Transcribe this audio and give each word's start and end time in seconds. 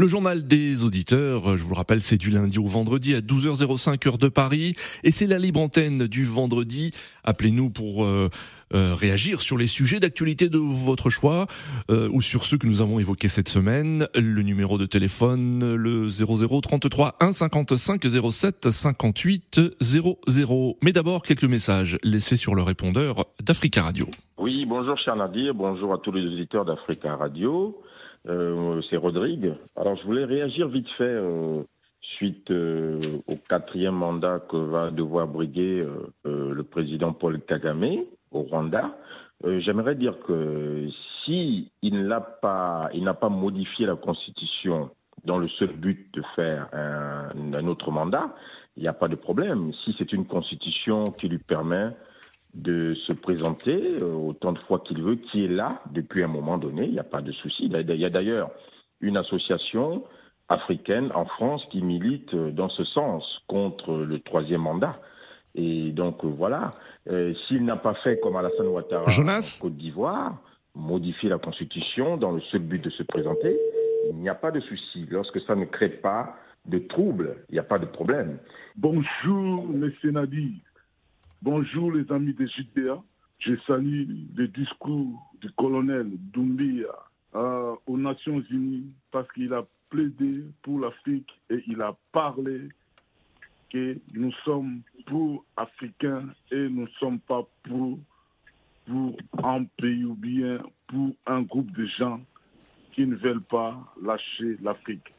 Le 0.00 0.06
journal 0.06 0.46
des 0.46 0.84
auditeurs, 0.84 1.56
je 1.56 1.64
vous 1.64 1.70
le 1.70 1.76
rappelle, 1.76 2.00
c'est 2.00 2.18
du 2.18 2.30
lundi 2.30 2.60
au 2.60 2.66
vendredi 2.66 3.16
à 3.16 3.20
12h05 3.20 4.06
heure 4.06 4.18
de 4.18 4.28
Paris 4.28 4.76
et 5.02 5.10
c'est 5.10 5.26
la 5.26 5.40
libre 5.40 5.58
antenne 5.58 6.06
du 6.06 6.24
vendredi. 6.24 6.92
Appelez-nous 7.24 7.68
pour 7.68 8.04
euh, 8.04 8.28
euh, 8.74 8.94
réagir 8.94 9.40
sur 9.40 9.58
les 9.58 9.66
sujets 9.66 9.98
d'actualité 9.98 10.48
de 10.48 10.58
votre 10.58 11.10
choix 11.10 11.46
euh, 11.90 12.08
ou 12.12 12.22
sur 12.22 12.44
ceux 12.44 12.58
que 12.58 12.68
nous 12.68 12.80
avons 12.80 13.00
évoqués 13.00 13.26
cette 13.26 13.48
semaine. 13.48 14.06
Le 14.14 14.42
numéro 14.42 14.78
de 14.78 14.86
téléphone, 14.86 15.74
le 15.74 16.06
0033 16.06 17.16
1 17.18 17.32
55 17.32 18.00
07 18.30 18.70
58 18.70 19.60
00. 19.80 20.78
Mais 20.80 20.92
d'abord, 20.92 21.24
quelques 21.24 21.42
messages 21.42 21.98
laissés 22.04 22.36
sur 22.36 22.54
le 22.54 22.62
répondeur 22.62 23.26
d'Africa 23.42 23.82
Radio. 23.82 24.06
Oui, 24.38 24.64
bonjour 24.64 24.96
cher 24.96 25.16
Nadir, 25.16 25.54
bonjour 25.54 25.92
à 25.92 25.98
tous 25.98 26.12
les 26.12 26.24
auditeurs 26.24 26.64
d'Africa 26.64 27.16
Radio. 27.16 27.76
Euh, 28.28 28.80
c'est 28.90 28.96
Rodrigue. 28.96 29.54
Alors, 29.76 29.96
je 29.96 30.04
voulais 30.04 30.24
réagir 30.24 30.68
vite 30.68 30.88
fait 30.98 31.04
euh, 31.04 31.62
suite 32.00 32.50
euh, 32.50 32.98
au 33.26 33.36
quatrième 33.48 33.94
mandat 33.94 34.40
que 34.50 34.56
va 34.56 34.90
devoir 34.90 35.26
briguer 35.26 35.86
le 36.24 36.62
président 36.62 37.12
Paul 37.12 37.40
Kagame 37.40 38.04
au 38.30 38.42
Rwanda. 38.42 38.96
J'aimerais 39.44 39.94
dire 39.94 40.18
que 40.26 40.88
si 41.24 41.70
il 41.82 42.06
n'a 42.06 42.20
pas, 42.20 42.90
modifié 43.30 43.86
la 43.86 43.94
constitution 43.94 44.90
dans 45.24 45.38
le 45.38 45.48
seul 45.48 45.72
but 45.74 46.12
de 46.12 46.22
faire 46.34 46.68
un 46.72 47.66
autre 47.66 47.90
mandat, 47.90 48.34
il 48.76 48.82
n'y 48.82 48.88
a 48.88 48.92
pas 48.92 49.08
de 49.08 49.14
problème. 49.14 49.72
Si 49.84 49.94
c'est 49.96 50.12
une 50.12 50.26
constitution 50.26 51.04
qui 51.04 51.28
lui 51.28 51.38
permet 51.38 51.90
de 52.58 52.94
se 53.06 53.12
présenter 53.12 53.98
euh, 54.02 54.14
autant 54.14 54.52
de 54.52 54.58
fois 54.64 54.80
qu'il 54.80 55.00
veut, 55.00 55.14
qui 55.14 55.44
est 55.44 55.48
là 55.48 55.80
depuis 55.92 56.24
un 56.24 56.28
moment 56.28 56.58
donné, 56.58 56.84
il 56.86 56.92
n'y 56.92 56.98
a 56.98 57.04
pas 57.04 57.22
de 57.22 57.30
souci. 57.30 57.70
Il 57.70 57.96
y 57.96 58.04
a 58.04 58.10
d'ailleurs 58.10 58.50
une 59.00 59.16
association 59.16 60.02
africaine 60.48 61.10
en 61.14 61.24
France 61.24 61.62
qui 61.70 61.82
milite 61.82 62.34
euh, 62.34 62.50
dans 62.50 62.68
ce 62.68 62.82
sens 62.84 63.24
contre 63.46 63.94
le 63.94 64.18
troisième 64.18 64.62
mandat. 64.62 64.98
Et 65.54 65.92
donc 65.92 66.24
euh, 66.24 66.28
voilà, 66.28 66.74
s'il 67.46 67.64
n'a 67.64 67.76
pas 67.76 67.94
fait 67.94 68.18
comme 68.20 68.36
Alassane 68.36 68.66
Ouattara 68.66 69.04
en 69.04 69.60
Côte 69.60 69.76
d'Ivoire, 69.76 70.36
modifier 70.74 71.30
la 71.30 71.38
constitution 71.38 72.16
dans 72.16 72.32
le 72.32 72.40
seul 72.50 72.60
but 72.60 72.82
de 72.82 72.90
se 72.90 73.02
présenter, 73.04 73.56
il 74.10 74.16
n'y 74.16 74.28
a 74.28 74.34
pas 74.34 74.50
de 74.50 74.60
souci. 74.60 75.06
Lorsque 75.10 75.40
ça 75.42 75.54
ne 75.54 75.64
crée 75.64 75.88
pas 75.88 76.36
de 76.66 76.78
troubles, 76.78 77.36
il 77.48 77.54
n'y 77.54 77.58
a 77.58 77.64
pas 77.64 77.78
de 77.78 77.86
problème. 77.86 78.38
Bonjour, 78.76 79.66
Monsieur 79.66 80.10
Nadi. 80.10 80.60
Bonjour 81.40 81.92
les 81.92 82.10
amis 82.10 82.34
des 82.34 82.48
Judéa. 82.48 83.00
Je 83.38 83.54
salue 83.64 84.08
le 84.34 84.48
discours 84.48 85.22
du 85.40 85.48
colonel 85.52 86.10
Doumbia 86.32 86.88
euh, 87.36 87.76
aux 87.86 87.96
Nations 87.96 88.42
Unies 88.50 88.92
parce 89.12 89.30
qu'il 89.30 89.54
a 89.54 89.64
plaidé 89.88 90.42
pour 90.62 90.80
l'Afrique 90.80 91.30
et 91.48 91.62
il 91.68 91.80
a 91.80 91.96
parlé 92.10 92.68
que 93.70 93.96
nous 94.14 94.32
sommes 94.44 94.80
pour 95.06 95.44
Africains 95.56 96.26
et 96.50 96.68
nous 96.68 96.82
ne 96.82 96.92
sommes 96.98 97.20
pas 97.20 97.46
pour, 97.62 98.00
pour 98.86 99.16
un 99.44 99.62
pays 99.80 100.04
ou 100.04 100.14
bien 100.14 100.58
pour 100.88 101.14
un 101.26 101.42
groupe 101.42 101.70
de 101.70 101.86
gens 101.86 102.20
qui 102.94 103.06
ne 103.06 103.14
veulent 103.14 103.44
pas 103.44 103.78
lâcher 104.02 104.56
l'Afrique. 104.60 105.14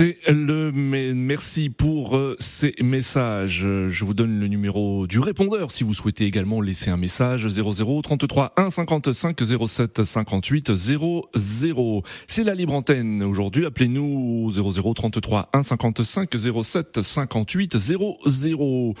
Le 0.00 0.70
merci 0.72 1.70
pour 1.70 2.16
euh, 2.16 2.36
ces 2.38 2.74
messages. 2.82 3.60
Je 3.88 4.04
vous 4.04 4.14
donne 4.14 4.40
le 4.40 4.48
numéro 4.48 5.06
du 5.06 5.20
répondeur 5.20 5.70
si 5.70 5.84
vous 5.84 5.94
souhaitez 5.94 6.24
également 6.24 6.60
laisser 6.60 6.90
un 6.90 6.96
message 6.96 7.46
00 7.46 8.02
33 8.02 8.52
1 8.56 8.70
55 8.70 9.40
07 9.66 10.02
58 10.04 10.74
00. 10.74 12.02
C'est 12.26 12.44
la 12.44 12.54
libre 12.54 12.74
antenne 12.74 13.22
aujourd'hui. 13.22 13.66
Appelez-nous 13.66 14.50
00 14.50 14.94
33 14.94 15.50
1 15.52 15.62
55 15.62 16.30
07 16.62 17.02
58 17.02 17.78
00. 17.78 18.94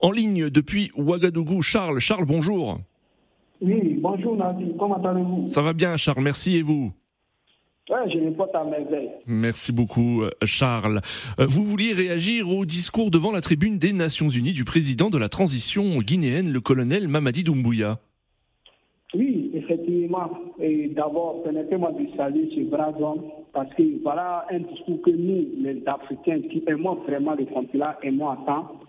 En 0.00 0.10
ligne 0.10 0.50
depuis 0.50 0.90
Ouagadougou, 0.96 1.62
Charles. 1.62 2.00
Charles, 2.00 2.24
bonjour. 2.24 2.80
Oui, 3.60 3.98
bonjour 4.00 4.36
Nadia. 4.36 4.66
Comment 4.76 5.00
allez-vous? 5.04 5.48
Ça 5.48 5.62
va 5.62 5.72
bien, 5.72 5.96
Charles. 5.96 6.22
Merci 6.22 6.56
et 6.56 6.62
vous? 6.62 6.92
Merci 9.26 9.72
beaucoup, 9.72 10.22
euh, 10.22 10.30
Charles. 10.44 11.00
Euh, 11.38 11.46
vous 11.46 11.64
vouliez 11.64 11.92
réagir 11.92 12.48
au 12.48 12.64
discours 12.64 13.10
devant 13.10 13.32
la 13.32 13.40
tribune 13.40 13.78
des 13.78 13.92
Nations 13.92 14.28
Unies 14.28 14.54
du 14.54 14.64
président 14.64 15.10
de 15.10 15.18
la 15.18 15.28
transition 15.28 15.98
guinéenne, 15.98 16.52
le 16.52 16.60
colonel 16.60 17.06
Mamadi 17.08 17.44
Doumbouya. 17.44 17.98
Oui, 19.14 19.50
effectivement. 19.52 20.30
Et 20.58 20.88
d'abord, 20.88 21.42
permettez-moi 21.42 21.92
de 21.92 22.06
saluer 22.16 22.48
ce 22.54 22.60
brave 22.62 23.00
homme 23.02 23.24
parce 23.52 23.72
que 23.74 23.82
voilà 24.02 24.46
un 24.50 24.60
discours 24.60 25.02
que 25.02 25.10
nous, 25.10 25.46
les 25.58 25.82
Africains, 25.86 26.40
qui 26.40 26.62
aimons 26.66 26.94
vraiment 27.06 27.34
le 27.34 27.44
continent, 27.44 27.92
aimons 28.02 28.30
à 28.30 28.38
temps. 28.46 28.80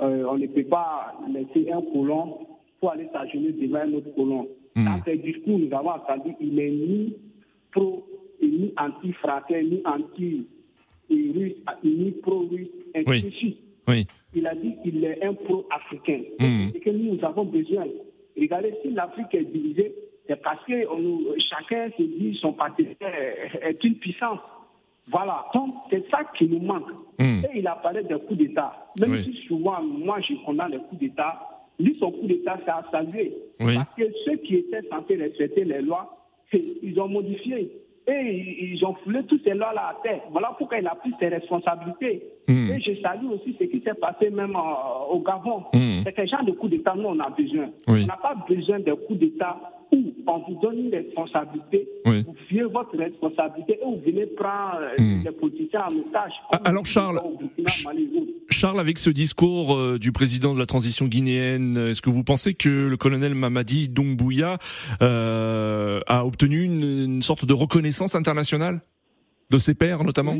Euh, 0.00 0.24
on 0.28 0.36
ne 0.36 0.46
peut 0.46 0.64
pas 0.64 1.14
laisser 1.32 1.70
un 1.70 1.82
colon 1.92 2.38
pour 2.80 2.90
aller 2.90 3.08
s'agenouiller 3.12 3.68
devant 3.68 3.80
un 3.80 3.92
autre 3.92 4.14
colon. 4.16 4.48
Hmm. 4.74 4.84
Dans 4.84 5.00
ce 5.06 5.10
discours, 5.12 5.58
nous 5.58 5.72
avons 5.76 5.90
entendu 5.90 6.34
qu'il 6.38 6.58
est 6.58 6.70
ni 6.70 7.16
pro 7.72 8.04
ni 8.42 8.72
anti-français, 8.76 9.62
ni 9.62 9.82
anti-russe, 9.84 11.56
ni 11.84 12.10
pro-russe, 12.22 12.68
ainsi 12.94 13.58
oui. 13.88 14.06
Il 14.34 14.46
a 14.46 14.54
dit 14.54 14.74
qu'il 14.82 15.02
est 15.02 15.24
un 15.24 15.32
pro-africain. 15.32 16.20
Hmm. 16.38 16.68
Et 16.74 16.80
que 16.80 16.90
nous 16.90 17.18
avons 17.24 17.44
besoin. 17.44 17.86
Regardez, 18.38 18.74
si 18.82 18.90
l'Afrique 18.90 19.34
est 19.34 19.44
divisée, 19.44 19.94
c'est 20.28 20.40
parce 20.42 20.62
que 20.66 20.74
chacun 21.48 21.88
se 21.96 22.02
dit 22.02 22.38
son 22.40 22.52
partenaire 22.52 22.94
est 23.00 23.82
une 23.82 23.94
puissance. 23.94 24.38
Voilà, 25.06 25.46
donc 25.54 25.74
c'est 25.88 26.08
ça 26.10 26.20
qui 26.36 26.44
nous 26.44 26.60
manque. 26.60 26.90
Hmm. 27.18 27.40
Et 27.46 27.60
il 27.60 27.66
a 27.66 27.76
parlé 27.76 28.02
d'un 28.02 28.18
coup 28.18 28.34
d'État. 28.34 28.92
Même 29.00 29.24
si 29.24 29.32
souvent, 29.48 29.82
moi, 29.82 30.20
je 30.20 30.34
condamne 30.44 30.72
les 30.72 30.78
coups 30.78 31.00
d'État, 31.00 31.40
lui, 31.80 31.96
son 31.98 32.12
coup 32.12 32.26
d'État, 32.26 32.58
c'est 32.62 32.70
à 32.70 32.84
saluer. 32.92 33.34
Parce 33.58 33.94
que 33.96 34.02
ceux 34.26 34.36
qui 34.36 34.56
étaient 34.56 34.86
censés 34.90 35.16
respecter 35.16 35.64
les 35.64 35.80
lois, 35.80 36.26
ils 36.52 37.00
ont 37.00 37.08
modifié. 37.08 37.72
Et 38.10 38.72
ils 38.72 38.84
ont 38.86 38.94
foulé 39.04 39.22
tous 39.24 39.38
ces 39.44 39.52
lois-là 39.52 39.90
à 39.90 40.02
terre. 40.02 40.20
Voilà 40.30 40.54
pourquoi 40.56 40.78
il 40.78 40.86
a 40.86 40.94
pris 40.94 41.12
ses 41.20 41.28
responsabilités. 41.28 42.22
Hmm. 42.48 42.70
Et 42.72 42.80
je 42.80 43.00
salue 43.02 43.26
aussi 43.26 43.54
ce 43.58 43.64
qui 43.64 43.82
s'est 43.82 43.94
passé 43.94 44.30
même 44.30 44.56
euh, 44.56 45.12
au 45.12 45.20
Gabon. 45.20 45.64
Hmm. 45.74 46.02
C'est 46.04 46.18
un 46.18 46.26
genre 46.26 46.44
de 46.44 46.52
coup 46.52 46.68
d'État, 46.68 46.94
nous, 46.96 47.08
on 47.08 47.20
a 47.20 47.28
besoin. 47.28 47.68
On 47.86 47.94
n'a 47.94 48.16
pas 48.16 48.34
besoin 48.48 48.80
de 48.80 48.92
coup 48.94 49.14
d'État 49.14 49.58
on 50.28 50.38
vous 50.40 50.60
donne 50.60 50.78
une 50.78 50.94
responsabilité, 50.94 51.88
vous 52.04 52.34
fiez 52.48 52.62
votre 52.62 52.96
responsabilité 52.96 53.78
et 53.80 53.84
vous 53.84 54.00
venez 54.04 54.26
prendre 54.26 54.80
euh, 54.80 55.02
hmm. 55.02 55.24
les 55.24 55.30
politiciens 55.32 55.84
en 55.90 55.96
otage. 55.96 56.32
Ah, 56.52 56.60
alors 56.64 56.84
Charles, 56.86 57.20
Charles, 58.50 58.80
avec 58.80 58.98
ce 58.98 59.10
discours 59.10 59.74
euh, 59.74 59.98
du 59.98 60.12
président 60.12 60.54
de 60.54 60.58
la 60.58 60.66
transition 60.66 61.06
guinéenne, 61.06 61.76
est-ce 61.76 62.02
que 62.02 62.10
vous 62.10 62.24
pensez 62.24 62.54
que 62.54 62.68
le 62.68 62.96
colonel 62.96 63.34
Mamadi 63.34 63.88
Doumbouya 63.88 64.58
euh, 65.02 66.00
a 66.06 66.26
obtenu 66.26 66.62
une, 66.62 67.22
sorte 67.22 67.46
de 67.46 67.54
reconnaissance 67.54 68.14
internationale 68.14 68.80
de 69.50 69.58
ses 69.58 69.74
pairs 69.74 70.04
notamment? 70.04 70.36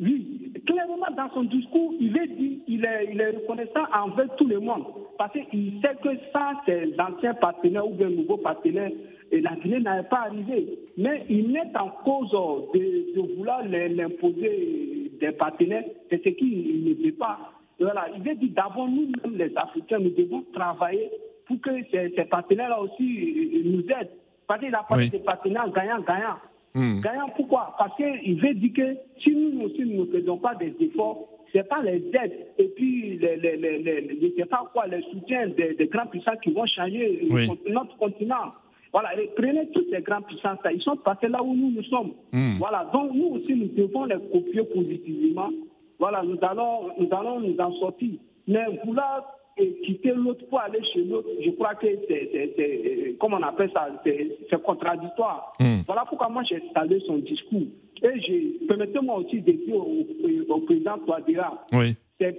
Oui. 0.00 0.52
clairement 0.66 0.96
dans 1.16 1.30
son 1.34 1.44
discours, 1.44 1.94
il 2.00 2.16
est 2.16 2.28
dit, 2.28 2.62
il 2.68 2.84
est, 2.84 3.10
il 3.12 3.20
est 3.20 3.30
reconnaissant 3.30 3.84
envers 3.94 4.34
tout 4.36 4.46
le 4.46 4.60
monde 4.60 4.84
parce 5.18 5.32
qu'il 5.50 5.80
sait 5.80 5.96
que 6.02 6.10
ça, 6.32 6.52
c'est 6.66 6.86
l'ancien 6.96 7.34
partenaire 7.34 7.86
ou 7.86 7.94
bien 7.94 8.08
nouveau 8.08 8.36
partenaire 8.36 8.90
et 9.30 9.40
la 9.40 9.56
Guinée 9.56 9.80
n'avait 9.80 10.08
pas 10.08 10.26
arrivé. 10.26 10.78
Mais 10.98 11.24
il 11.28 11.50
met 11.50 11.62
en 11.78 11.88
cause 12.04 12.30
de, 12.74 13.14
de 13.14 13.34
vouloir 13.36 13.62
l'imposer 13.64 15.10
des 15.20 15.32
partenaires, 15.32 15.84
c'est 16.10 16.22
ce 16.22 16.28
qu'il 16.30 16.84
ne 16.84 17.04
veut 17.04 17.16
pas. 17.16 17.38
Voilà, 17.80 18.08
il 18.14 18.22
veut 18.22 18.34
dire 18.34 18.50
d'abord, 18.54 18.88
nous-mêmes, 18.88 19.36
les 19.36 19.56
Africains, 19.56 19.98
nous 19.98 20.10
devons 20.10 20.44
travailler 20.52 21.10
pour 21.46 21.60
que 21.60 21.70
ces, 21.90 22.24
partenaires-là 22.24 22.80
aussi 22.80 23.62
nous 23.64 23.80
aident. 23.80 24.10
Parce 24.46 24.60
qu'il 24.60 24.74
a 24.74 24.82
parlé 24.82 25.08
des 25.08 25.18
partenaires 25.18 25.70
gagnants-gagnants. 25.70 26.38
Hmm. 26.74 27.00
Gagnant 27.00 27.28
pourquoi? 27.36 27.74
Parce 27.78 27.96
qu'il 27.96 28.40
veut 28.40 28.54
dire 28.54 28.72
que 28.74 28.96
si 29.22 29.30
nous 29.34 29.60
aussi 29.62 29.84
nous 29.84 30.06
ne 30.06 30.10
faisons 30.10 30.38
pas 30.38 30.54
des 30.54 30.74
efforts, 30.80 31.28
ce 31.52 31.58
n'est 31.58 31.64
pas 31.64 31.82
les 31.82 32.02
aides 32.14 32.46
et 32.58 32.68
puis 32.68 33.18
les, 33.18 33.36
les, 33.36 33.56
les, 33.56 34.34
sais 34.36 34.46
pas 34.46 34.64
quoi, 34.72 34.86
les 34.86 35.02
soutiens 35.10 35.48
des, 35.48 35.88
grands 35.92 36.06
puissants 36.06 36.36
qui 36.42 36.50
vont 36.50 36.66
changer 36.66 37.28
notre 37.68 37.96
continent. 37.98 38.52
Voilà, 38.92 39.10
prenez 39.36 39.68
toutes 39.72 39.90
ces 39.90 40.02
grandes 40.02 40.26
puissances 40.26 40.58
ils 40.72 40.82
sont 40.82 40.96
passés 40.96 41.28
là 41.28 41.42
où 41.42 41.54
nous 41.54 41.70
nous 41.70 41.82
sommes. 41.84 42.12
Hmm. 42.32 42.56
Voilà, 42.58 42.90
donc 42.92 43.12
nous 43.14 43.36
aussi 43.36 43.54
nous 43.54 43.68
devons 43.68 44.04
les 44.04 44.16
copier 44.32 44.62
positivement. 44.64 45.50
Voilà, 45.98 46.22
nous 46.22 46.38
allons 46.42 46.90
nous 46.98 47.08
allons 47.10 47.40
nous 47.40 47.56
en 47.58 47.72
sortir. 47.80 48.12
Mais 48.46 48.64
vouloir 48.84 49.24
quitter 49.56 50.12
l'autre 50.12 50.46
pour 50.48 50.60
aller 50.60 50.82
chez 50.92 51.04
l'autre, 51.04 51.28
je 51.44 51.50
crois 51.50 51.74
que 51.74 51.86
c'est, 52.08 53.16
comment 53.20 53.36
on 53.38 53.42
appelle 53.42 53.70
ça, 53.72 53.88
c'est 54.04 54.62
contradictoire. 54.62 55.52
Hmm. 55.60 55.82
Voilà 55.86 56.04
pourquoi 56.08 56.28
moi 56.28 56.42
j'ai 56.48 56.62
salué 56.74 57.00
son 57.06 57.18
discours. 57.18 57.68
Et 58.04 58.66
permettez-moi 58.66 59.16
aussi 59.18 59.40
de 59.40 59.52
dire 59.52 59.76
au, 59.76 60.58
président 60.60 60.98
Touadéra, 60.98 61.64
oui. 61.72 61.94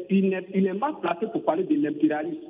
il 0.10 0.30
n'est 0.30 0.74
mal 0.74 0.94
placé 1.02 1.28
pour 1.32 1.44
parler 1.44 1.64
de 1.64 1.76
l'impérialisme. 1.76 2.42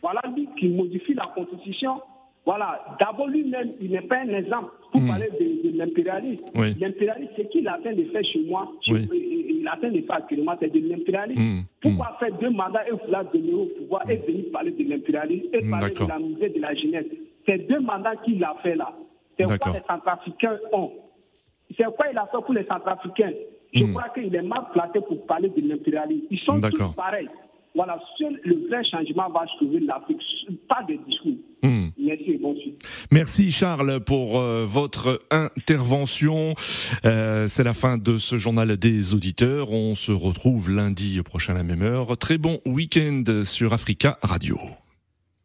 Voilà 0.00 0.22
lui 0.34 0.48
qui 0.58 0.68
modifie 0.68 1.14
la 1.14 1.30
constitution. 1.34 2.00
Voilà, 2.44 2.96
d'abord 2.98 3.28
lui-même, 3.28 3.72
il 3.80 3.92
n'est 3.92 4.00
pas 4.00 4.18
un 4.18 4.28
exemple 4.30 4.72
pour 4.90 5.00
hmm. 5.00 5.06
parler 5.06 5.28
de, 5.38 5.78
l'impérialisme. 5.78 6.42
L'impérialisme, 6.80 7.32
c'est 7.36 7.48
qu'il 7.50 7.68
atteint 7.68 7.92
de 7.92 8.04
faire 8.04 8.24
chez 8.24 8.40
moi, 8.48 8.68
il 8.88 9.68
atteint 9.70 9.90
de 9.92 10.00
faire 10.00 10.16
actuellement, 10.16 10.56
c'est 10.58 10.72
de 10.72 10.88
l'impérialisme. 10.88 11.40
Hmm. 11.40 11.60
Pourquoi 11.80 12.06
hmm. 12.06 12.24
faire 12.24 12.38
deux 12.38 12.50
mandats 12.50 12.88
et 12.88 12.90
vouloir 12.90 13.24
de 13.30 13.52
au 13.52 13.66
pouvoir 13.66 14.10
et 14.10 14.16
venir 14.16 14.46
parler 14.52 14.72
de 14.72 14.90
l'impérialisme 14.90 15.46
et 15.52 15.70
parler 15.70 15.94
de 15.94 16.08
la 16.08 16.18
misère 16.18 16.52
de 16.52 16.60
la 16.60 16.74
jeunesse? 16.74 17.06
C'est 17.46 17.68
deux 17.68 17.80
mandats 17.80 18.16
qu'il 18.24 18.42
a 18.42 18.56
fait 18.60 18.74
là. 18.74 18.92
C'est 19.38 19.44
quoi 19.44 19.72
les 19.72 19.80
Centrafricains 19.86 20.58
ont. 20.72 20.90
C'est 21.76 21.84
quoi 21.84 22.06
il 22.10 22.18
a 22.18 22.26
fait 22.26 22.44
pour 22.44 22.54
les 22.54 22.64
Centrafricains 22.66 23.32
je 23.74 23.84
hmm. 23.84 23.94
crois 23.94 24.08
qu'il 24.14 24.34
est 24.34 24.42
mal 24.42 24.64
placé 24.72 25.00
pour 25.00 25.26
parler 25.26 25.48
de 25.48 25.66
l'impérialisme. 25.66 26.26
Ils 26.30 26.38
sont 26.40 26.60
tous 26.60 26.94
pareils. 26.94 27.28
Voilà, 27.74 27.98
seul 28.18 28.38
le 28.44 28.68
vrai 28.68 28.84
changement 28.84 29.30
va 29.30 29.46
trouver 29.56 29.80
l'Afrique, 29.80 30.20
pas 30.68 30.82
de 30.86 30.94
discours. 31.08 31.32
Hmm. 31.62 31.88
Merci. 31.96 32.74
Merci 33.10 33.50
Charles 33.50 34.00
pour 34.00 34.38
euh, 34.38 34.66
votre 34.66 35.20
intervention. 35.30 36.54
Euh, 37.06 37.46
c'est 37.48 37.64
la 37.64 37.72
fin 37.72 37.96
de 37.96 38.18
ce 38.18 38.36
journal 38.36 38.76
des 38.76 39.14
auditeurs. 39.14 39.72
On 39.72 39.94
se 39.94 40.12
retrouve 40.12 40.70
lundi 40.70 41.22
prochain 41.22 41.54
à 41.54 41.58
la 41.58 41.62
même 41.62 41.82
heure. 41.82 42.18
Très 42.18 42.36
bon 42.36 42.60
week-end 42.66 43.24
sur 43.44 43.72
Africa 43.72 44.18
Radio. 44.22 44.58